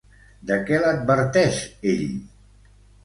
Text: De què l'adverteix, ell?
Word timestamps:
De 0.51 0.57
què 0.69 0.79
l'adverteix, 0.83 1.59
ell? 1.93 2.03